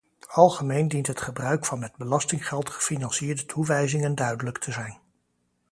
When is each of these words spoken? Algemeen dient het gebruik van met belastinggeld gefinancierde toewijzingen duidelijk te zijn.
Algemeen 0.27 0.87
dient 0.89 1.07
het 1.07 1.21
gebruik 1.21 1.65
van 1.65 1.79
met 1.79 1.95
belastinggeld 1.97 2.69
gefinancierde 2.69 3.45
toewijzingen 3.45 4.15
duidelijk 4.15 4.57
te 4.57 4.71
zijn. 4.71 4.97